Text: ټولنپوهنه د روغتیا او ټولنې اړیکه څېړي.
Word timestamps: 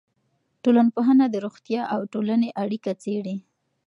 ټولنپوهنه 0.63 1.25
د 1.29 1.35
روغتیا 1.45 1.81
او 1.93 2.01
ټولنې 2.13 2.49
اړیکه 2.63 2.91
څېړي. 3.03 3.37